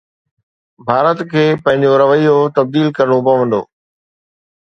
[0.87, 3.61] ڀارت کي پنهنجو رويو تبديل ڪرڻو پوندو.